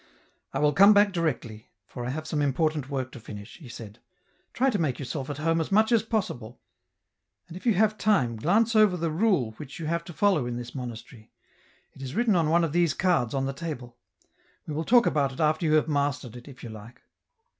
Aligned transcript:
"I 0.51 0.57
will 0.57 0.73
come 0.73 0.95
back 0.95 1.13
directly, 1.13 1.67
for 1.85 2.03
I 2.03 2.09
have 2.09 2.25
some 2.25 2.41
important 2.41 2.89
work 2.89 3.11
to 3.11 3.19
finish," 3.19 3.57
he 3.57 3.69
said;" 3.69 3.99
try 4.51 4.71
to 4.71 4.79
make 4.79 4.97
yourself 4.97 5.29
at 5.29 5.37
home 5.37 5.61
as 5.61 5.71
much 5.71 5.91
as 5.91 6.01
possible, 6.01 6.59
and 7.47 7.55
if 7.55 7.67
you 7.67 7.75
have 7.75 7.99
time 7.99 8.35
glance 8.35 8.75
over 8.75 8.97
the 8.97 9.11
rule 9.11 9.51
which 9.57 9.77
you 9.77 9.85
have 9.85 10.03
to 10.05 10.11
follow 10.13 10.47
in 10.47 10.57
this 10.57 10.73
monastery— 10.73 11.29
it 11.95 12.01
is 12.01 12.15
written 12.15 12.35
on 12.35 12.49
one 12.49 12.63
of 12.63 12.71
these 12.73 12.95
cards 12.95 13.35
on 13.35 13.45
the 13.45 13.53
table; 13.53 13.95
we 14.65 14.73
will 14.73 14.85
talk 14.85 15.05
about 15.05 15.33
it 15.33 15.39
after 15.39 15.67
you 15.67 15.73
have 15.73 15.87
mastered 15.87 16.35
it, 16.35 16.47
if 16.47 16.63
you 16.63 16.69
like." 16.69 17.03